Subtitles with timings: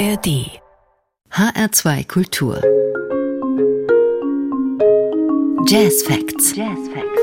[0.00, 0.48] ARD
[1.30, 2.58] HR2 Kultur
[5.66, 6.56] Jazz Facts.
[6.56, 7.20] Jazz Facts.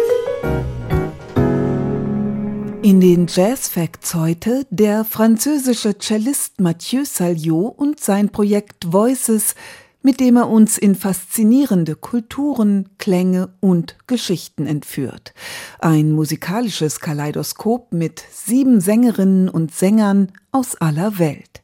[2.84, 9.56] In den Jazz Facts heute der französische Cellist Mathieu Saliot und sein Projekt Voices,
[10.04, 15.34] mit dem er uns in faszinierende Kulturen, Klänge und Geschichten entführt.
[15.80, 21.57] Ein musikalisches Kaleidoskop mit sieben Sängerinnen und Sängern aus aller Welt.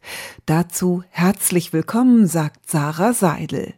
[0.46, 3.74] Dazu herzlich willkommen, sagt Sarah Seidel.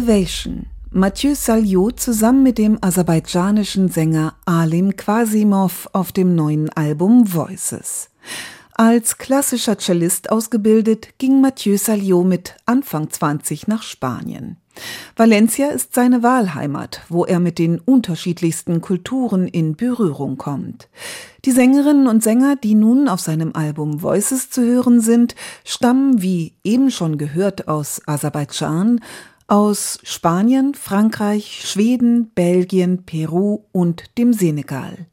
[0.00, 0.64] Elevation.
[0.92, 8.08] Mathieu Saliot zusammen mit dem aserbaidschanischen Sänger Alim Quasimov auf dem neuen Album Voices.
[8.72, 14.56] Als klassischer Cellist ausgebildet, ging Mathieu Saliot mit Anfang 20 nach Spanien.
[15.16, 20.88] Valencia ist seine Wahlheimat, wo er mit den unterschiedlichsten Kulturen in Berührung kommt.
[21.44, 26.54] Die Sängerinnen und Sänger, die nun auf seinem Album Voices zu hören sind, stammen, wie
[26.64, 29.00] eben schon gehört, aus Aserbaidschan,
[29.50, 35.06] aus Spanien, Frankreich, Schweden, Belgien, Peru und dem Senegal.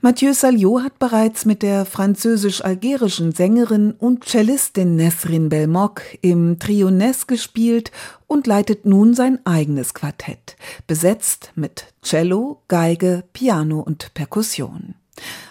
[0.00, 7.26] Mathieu Saliot hat bereits mit der französisch-algerischen Sängerin und Cellistin Nesrin Belmoc im Trio Ness
[7.26, 7.92] gespielt
[8.26, 10.56] und leitet nun sein eigenes Quartett,
[10.86, 14.94] besetzt mit Cello, Geige, Piano und Perkussion.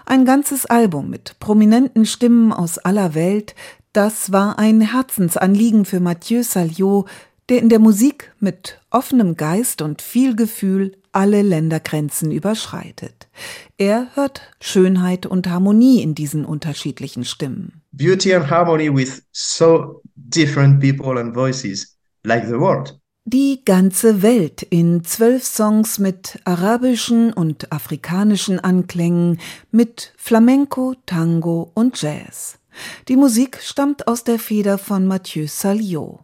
[0.05, 3.55] Ein ganzes Album mit prominenten Stimmen aus aller Welt,
[3.93, 7.07] das war ein Herzensanliegen für Mathieu Saliot,
[7.49, 13.29] der in der Musik mit offenem Geist und viel Gefühl alle Ländergrenzen überschreitet.
[13.77, 17.81] Er hört Schönheit und Harmonie in diesen unterschiedlichen Stimmen.
[17.91, 22.99] Beauty and harmony with so different people and voices, like the world.
[23.27, 29.39] Die ganze Welt in zwölf Songs mit arabischen und afrikanischen Anklängen,
[29.71, 32.59] mit Flamenco, Tango und Jazz.
[33.07, 36.19] Die Musik stammt aus der Feder von Mathieu Saliot.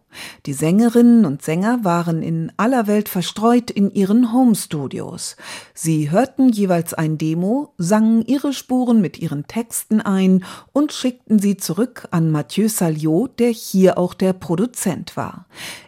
[0.46, 5.36] Die Sängerinnen und Sänger waren in aller Welt verstreut in ihren Home-Studios.
[5.74, 11.56] Sie hörten jeweils ein Demo, sangen ihre Spuren mit ihren Texten ein und schickten sie
[11.56, 15.46] zurück an Mathieu Saliot, der hier auch der Produzent war.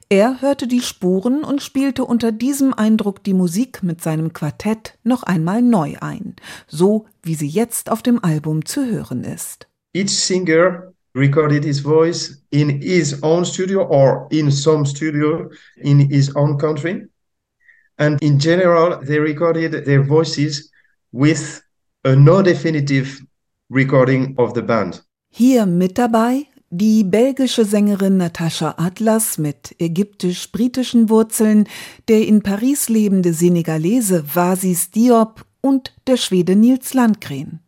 [0.08, 5.22] Er hörte die Spuren und spielte unter diesem Eindruck die Musik mit seinem Quartett noch
[5.22, 6.36] einmal neu ein,
[6.68, 9.66] so wie sie jetzt auf dem Album zu hören ist.
[9.94, 16.34] Each singer recorded his voice in his own studio or in some studio in his
[16.34, 17.06] own country.
[17.98, 20.70] And in general, they recorded their voices
[21.12, 21.62] with
[22.04, 23.22] a no definitive
[23.70, 25.02] recording of the band.
[25.30, 31.68] Hier mit dabei die belgische Sängerin Natascha Atlas mit ägyptisch-britischen Wurzeln,
[32.08, 37.60] der in Paris lebende Senegalese Vasis Diop und der Schwede Nils Landgren.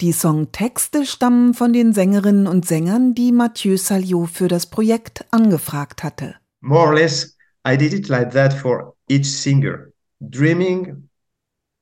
[0.00, 6.04] Die Songtexte stammen von den Sängerinnen und Sängern, die Mathieu Saliot für das Projekt angefragt
[6.04, 6.36] hatte.
[6.60, 7.36] More or less,
[7.66, 9.88] I did it like that for each singer,
[10.20, 11.08] dreaming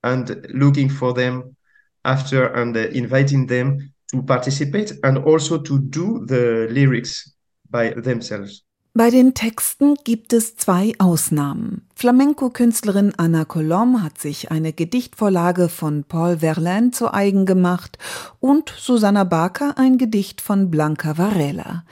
[0.03, 1.55] and looking for them
[2.03, 7.37] after and inviting them to participate and also to do the lyrics
[7.71, 8.65] by themselves.
[8.99, 11.83] Bei den Texten gibt es zwei Ausnahmen.
[11.95, 17.97] Flamenco-Künstlerin Anna Colom hat sich eine Gedichtvorlage von Paul Verlaine zu eigen gemacht
[18.41, 21.85] und Susanna Barker ein Gedicht von Blanca Varela.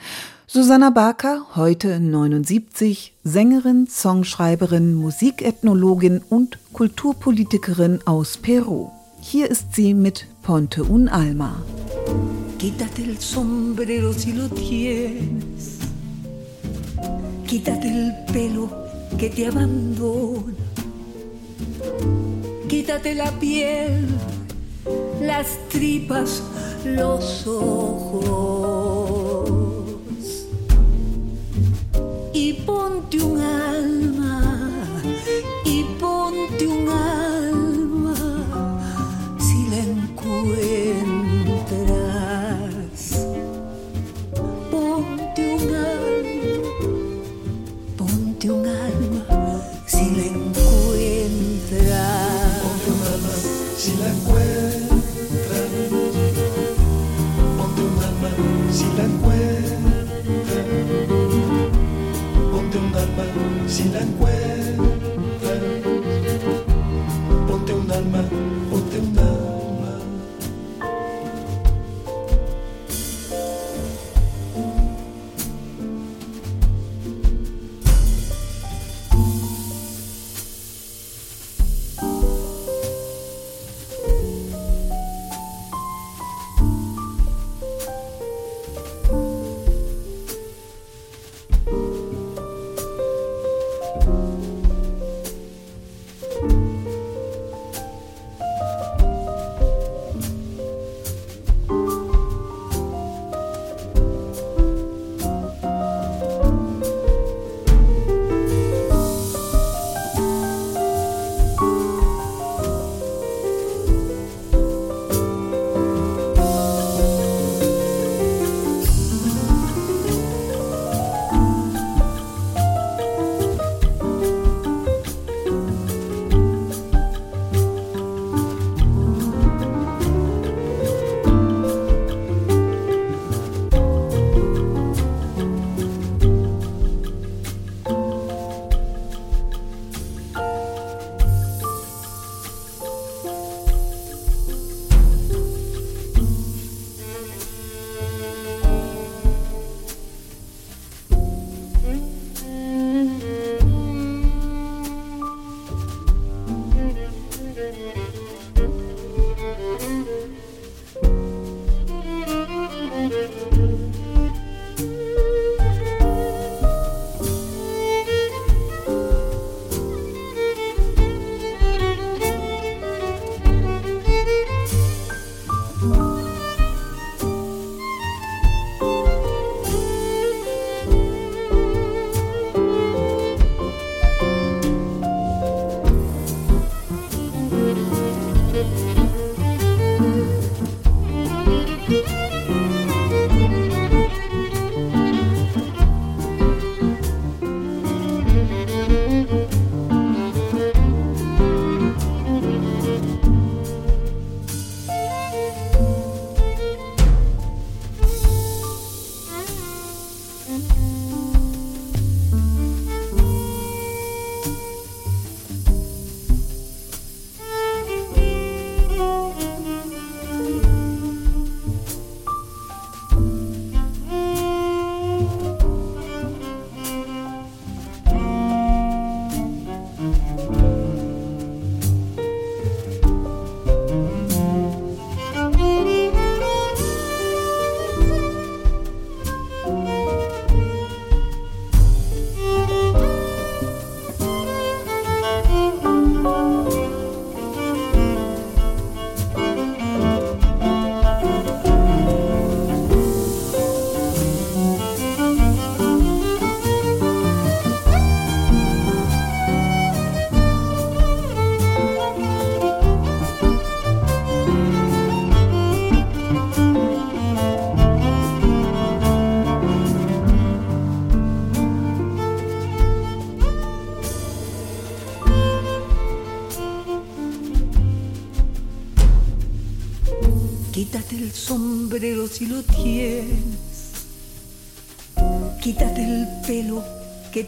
[0.47, 8.89] Susanna Barker, heute 79, Sängerin, Songschreiberin, Musikethnologin und Kulturpolitikerin aus Peru.
[9.21, 11.55] Hier ist sie mit Ponte un Alma.
[12.59, 15.86] Quítate el sombrero si lo tienes.
[17.47, 18.69] Quítate el pelo
[19.17, 20.53] que te abandona.
[22.67, 24.07] Quítate la piel,
[25.21, 26.43] las tripas,
[26.83, 28.77] los ojos.
[32.33, 34.71] Y ponte un alma,
[35.65, 38.15] y ponte un alma,
[39.39, 39.67] si.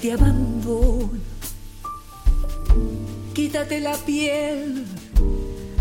[0.02, 1.20] Te abandona.
[3.34, 4.86] Quítate la piel,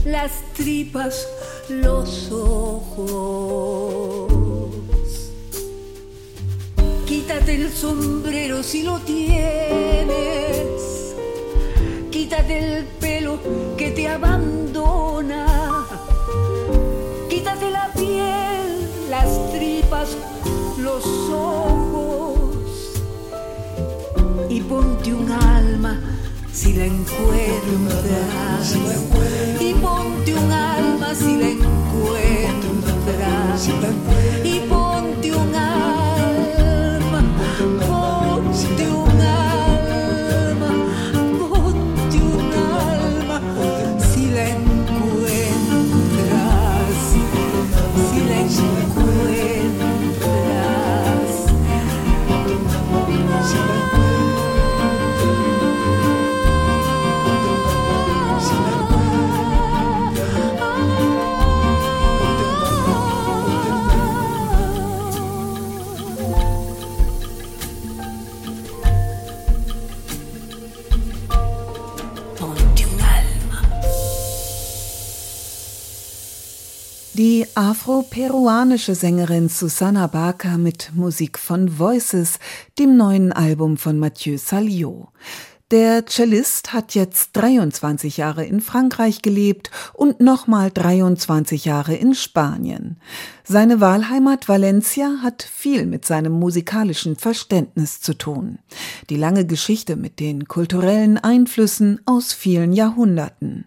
[0.04, 1.26] las tripas,
[1.68, 4.32] los ojos.
[7.06, 9.67] Quítate el sombrero si lo tienes.
[25.08, 25.96] Ponte un alma
[26.52, 28.76] si la encuentras.
[29.58, 32.48] Y ponte un alma si la encuentras.
[77.18, 82.38] Die afro-peruanische Sängerin Susana Barker mit Musik von Voices,
[82.78, 85.08] dem neuen Album von Mathieu Salio.
[85.70, 92.96] Der Cellist hat jetzt 23 Jahre in Frankreich gelebt und nochmal 23 Jahre in Spanien.
[93.44, 98.60] Seine Wahlheimat Valencia hat viel mit seinem musikalischen Verständnis zu tun.
[99.10, 103.66] Die lange Geschichte mit den kulturellen Einflüssen aus vielen Jahrhunderten.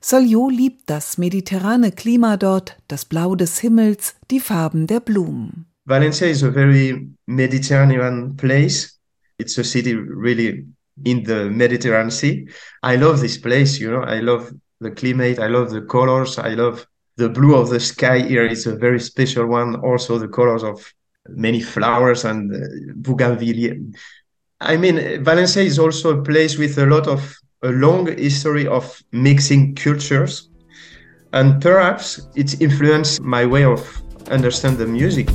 [0.00, 5.66] Salio liebt das mediterrane Klima dort, das Blau des Himmels, die Farben der Blumen.
[5.84, 8.98] Valencia is a very Mediterranean place.
[9.36, 10.72] It's a city really
[11.04, 12.48] in the Mediterranean Sea.
[12.82, 14.02] I love this place, you know.
[14.02, 18.20] I love the climate, I love the colors, I love the blue of the sky
[18.20, 18.44] here.
[18.44, 19.76] It's a very special one.
[19.76, 20.92] Also, the colors of
[21.28, 22.58] many flowers and uh,
[22.96, 23.76] bougainvillea.
[24.60, 29.00] I mean, Valencia is also a place with a lot of a long history of
[29.12, 30.48] mixing cultures,
[31.32, 35.28] and perhaps it's influenced my way of understand the music.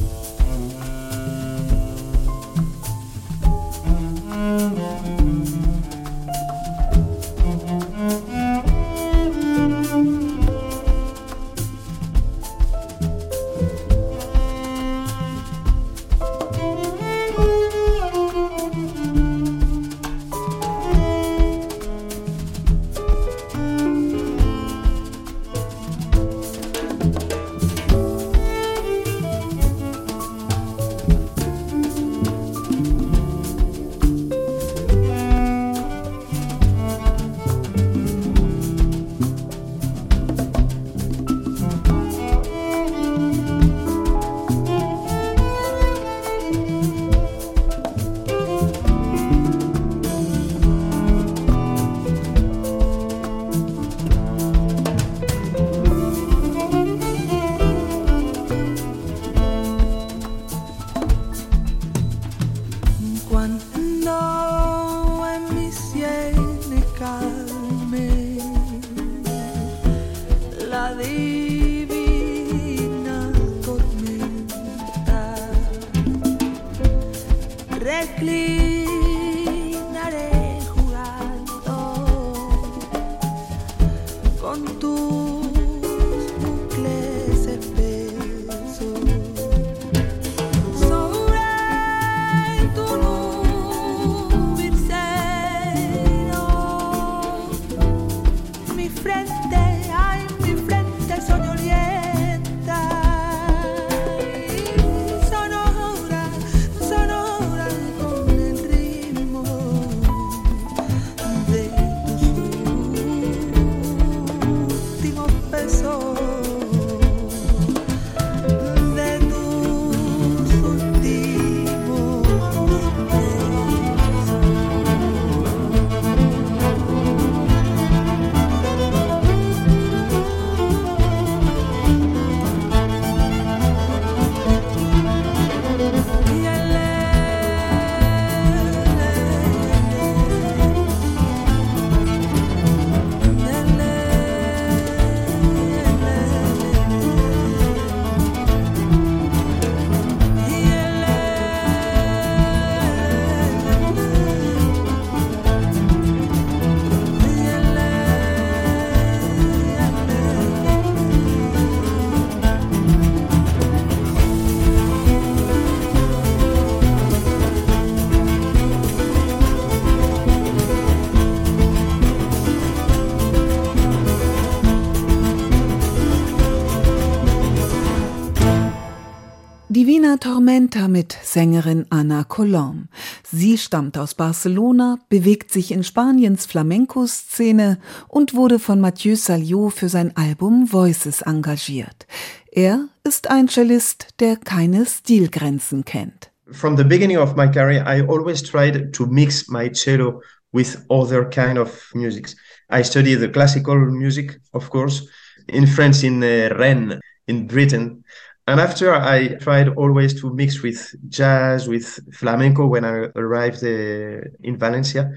[180.48, 182.88] Tormenta mit Sängerin Ana Colom.
[183.30, 189.90] Sie stammt aus Barcelona, bewegt sich in Spaniens Flamenco-Szene und wurde von Mathieu Saliot für
[189.90, 192.08] sein Album Voices engagiert.
[192.50, 196.32] Er ist ein Cellist, der keine Stilgrenzen kennt.
[196.52, 200.22] From the beginning of my career, I always tried to mix my cello
[200.54, 202.30] with other kind of music.
[202.72, 205.10] I studied the classical music, of course,
[205.48, 208.06] in France, in uh, Rennes, in Britain.
[208.48, 214.22] And after I tried always to mix with jazz, with flamenco when I arrived uh,
[214.42, 215.12] in Valencia,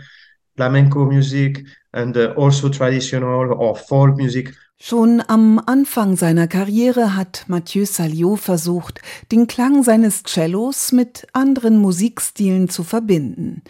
[0.57, 1.63] flamenco music
[1.93, 8.41] and uh, also traditional or folk music Schon am Anfang seiner Karriere hat Mathieu Saliot
[8.41, 13.61] versucht, den Klang seines Cellos mit anderen Musikstilen zu verbinden.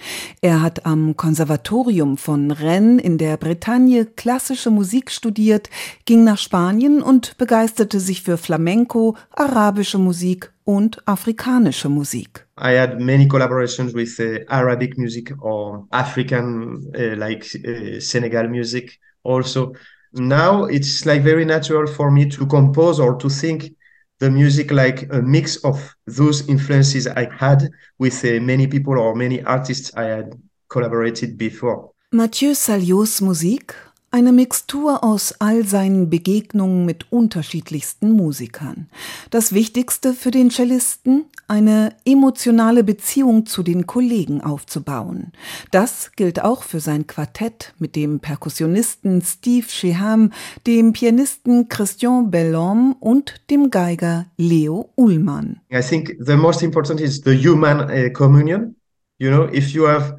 [0.40, 5.68] Er hat am Konservatorium von Rennes in der Bretagne klassische Musik studiert,
[6.04, 12.46] ging nach Spanien und begeisterte sich für Flamenco, arabische Musik und afrikanische Musik.
[12.56, 19.00] I had many collaborations with uh, Arabic music or African uh, like uh, Senegal music
[19.24, 19.74] also.
[20.12, 23.72] Now it's like very natural for me to compose or to think
[24.18, 27.68] the music like a mix of those influences I had
[27.98, 30.34] with uh, many people or many artists I had
[30.68, 31.90] collaborated before.
[32.12, 33.74] Mathieu Saliots Musik
[34.12, 38.88] Eine Mixtur aus all seinen Begegnungen mit unterschiedlichsten Musikern.
[39.30, 45.30] Das Wichtigste für den Cellisten, eine emotionale Beziehung zu den Kollegen aufzubauen.
[45.70, 50.32] Das gilt auch für sein Quartett mit dem Perkussionisten Steve Sheham,
[50.66, 55.60] dem Pianisten Christian Bellhomme und dem Geiger Leo Ullmann.
[55.72, 58.74] I think the most important is the human uh, communion.
[59.18, 60.16] You know, if you have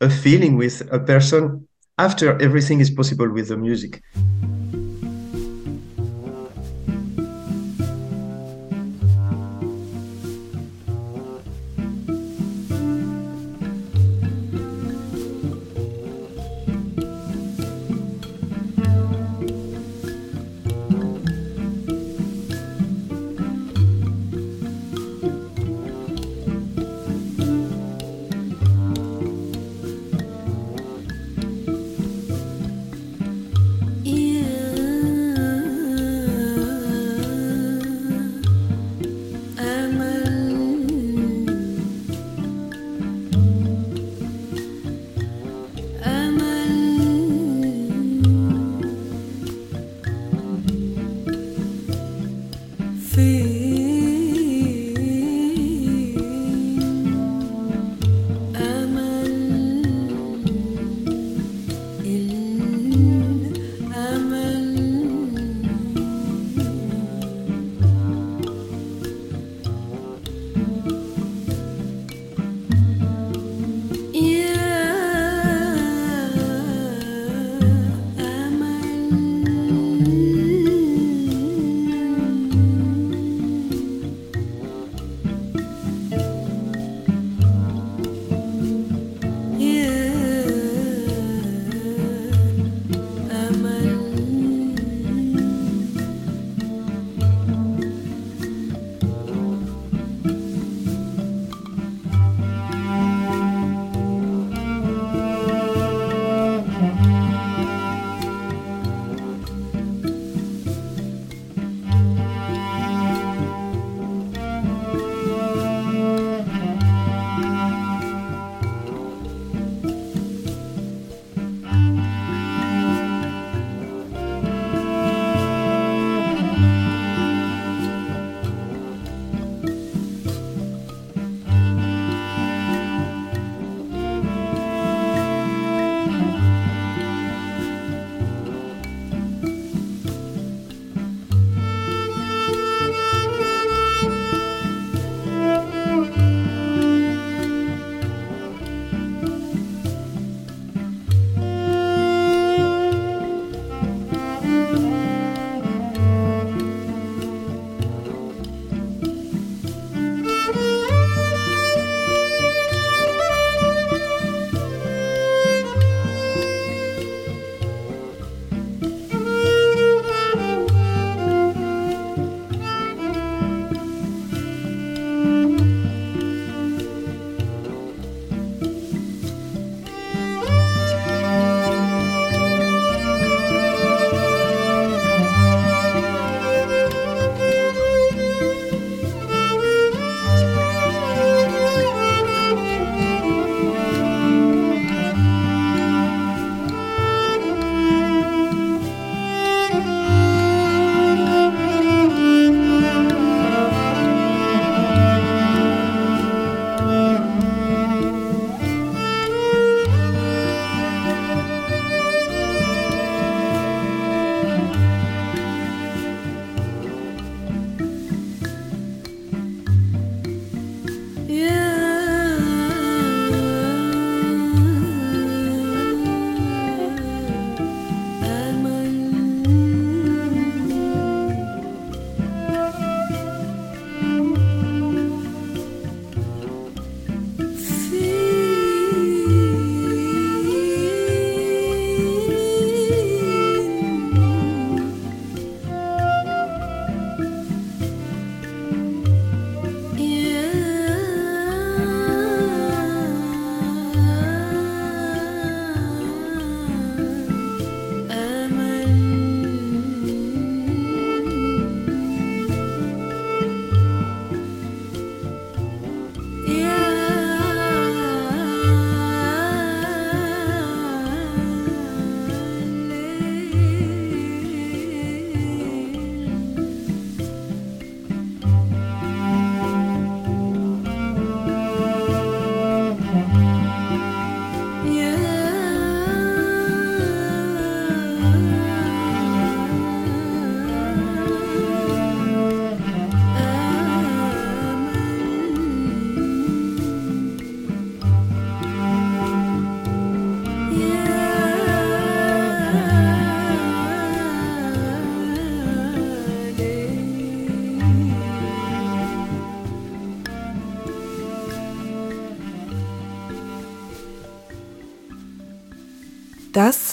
[0.00, 1.66] a feeling with a person
[2.02, 4.02] after everything is possible with the music.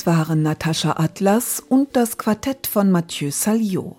[0.10, 3.96] Waren Natascha Atlas und das Quartett von Mathieu Saliot.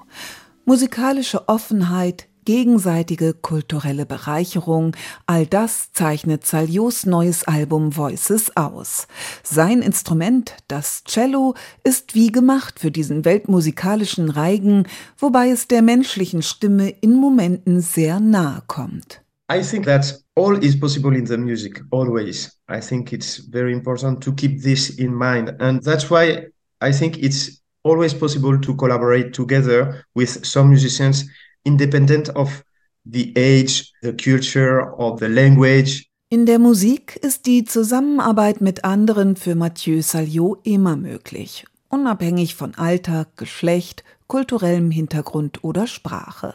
[0.65, 4.97] Musikalische Offenheit, gegenseitige kulturelle Bereicherung,
[5.27, 9.07] all das zeichnet Saliots neues Album Voices aus.
[9.45, 16.43] Sein Instrument, das Cello, ist wie gemacht für diesen weltmusikalischen Reigen, wobei es der menschlichen
[16.43, 19.23] Stimme in Momenten sehr nahe kommt.
[19.51, 22.57] I think that all is possible in the music, always.
[22.69, 25.57] I think it's very important to keep this in mind.
[25.59, 26.47] And that's why
[26.81, 31.25] I think it's always possible to collaborate together with some musicians,
[31.65, 32.63] independent of
[33.05, 36.07] the age, the culture, or the language.
[36.29, 42.77] In der Musik ist die Zusammenarbeit mit anderen für Mathieu Saliot immer möglich, unabhängig von
[42.77, 46.55] Alter, Geschlecht, kulturellem Hintergrund oder Sprache.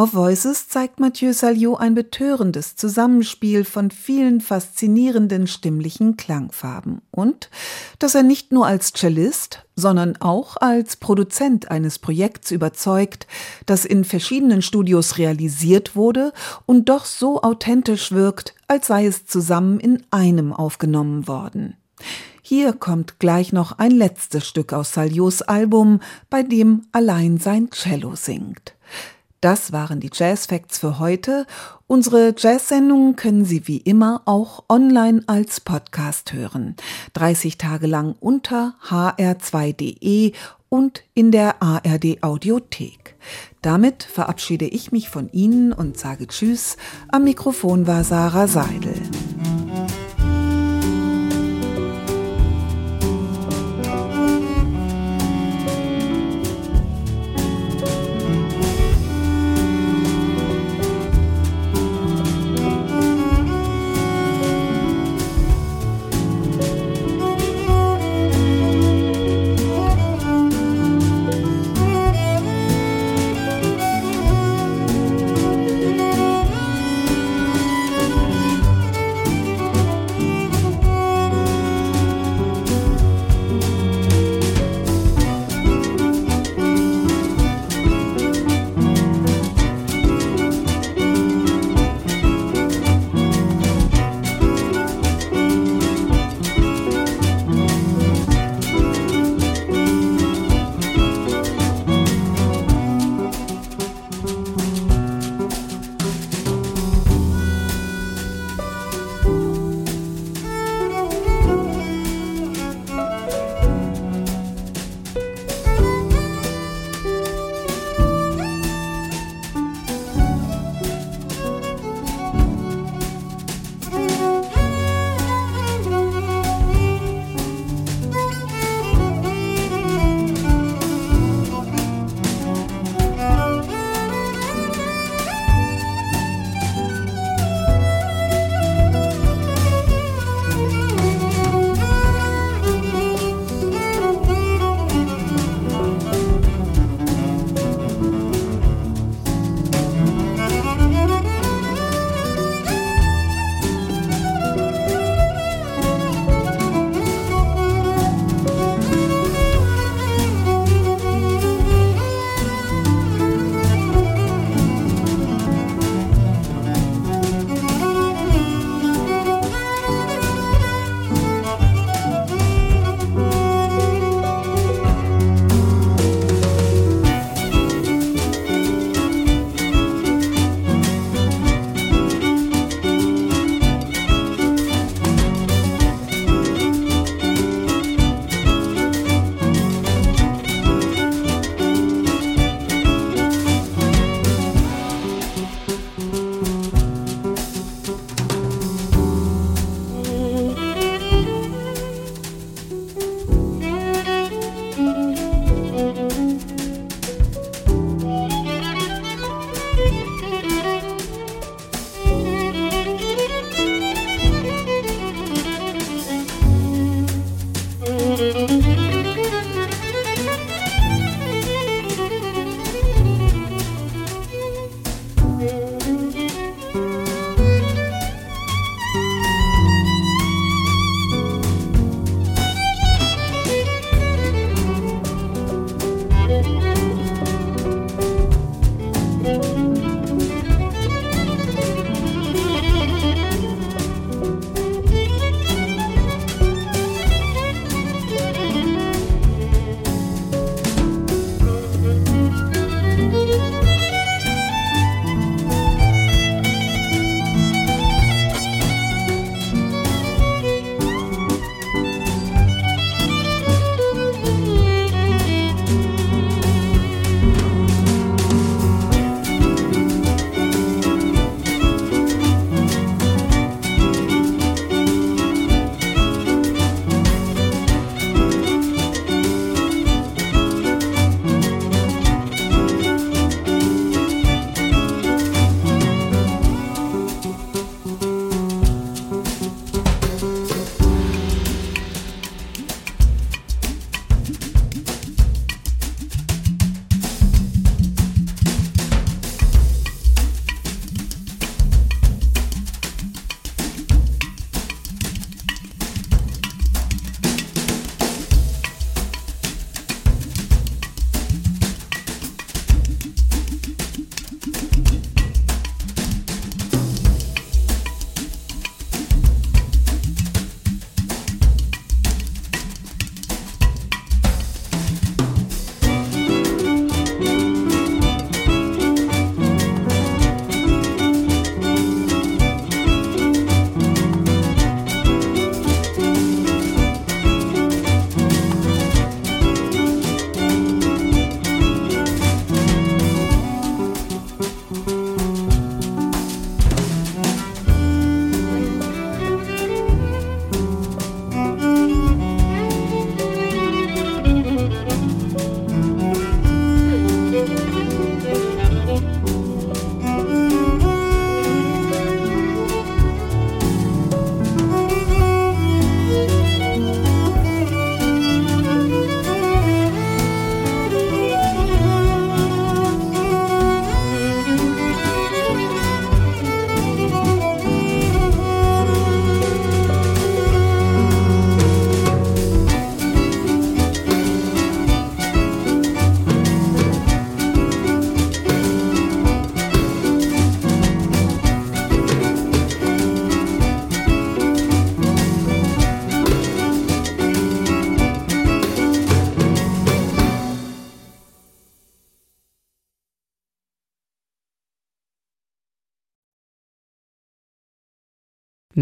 [0.00, 7.50] Auf Voices zeigt Mathieu Saliot ein betörendes Zusammenspiel von vielen faszinierenden stimmlichen Klangfarben und
[7.98, 13.26] dass er nicht nur als Cellist, sondern auch als Produzent eines Projekts überzeugt,
[13.66, 16.32] das in verschiedenen Studios realisiert wurde
[16.64, 21.76] und doch so authentisch wirkt, als sei es zusammen in einem aufgenommen worden.
[22.40, 28.14] Hier kommt gleich noch ein letztes Stück aus Saliots Album, bei dem allein sein Cello
[28.16, 28.74] singt.
[29.40, 31.46] Das waren die Jazz Facts für heute.
[31.86, 36.76] Unsere Jazz-Sendungen können Sie wie immer auch online als Podcast hören.
[37.14, 40.32] 30 Tage lang unter hr2.de
[40.68, 43.16] und in der ARD Audiothek.
[43.62, 46.76] Damit verabschiede ich mich von Ihnen und sage Tschüss.
[47.08, 48.94] Am Mikrofon war Sarah Seidel.